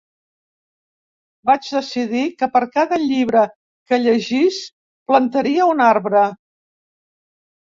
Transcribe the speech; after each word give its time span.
Vaig 1.49 1.67
decidir 1.75 2.23
que 2.39 2.49
per 2.55 2.61
cada 2.79 2.99
llibre 3.03 3.43
que 3.91 4.01
llegís 4.07 4.59
plantaria 5.13 5.69
un 5.75 5.85
arbre. 5.91 6.25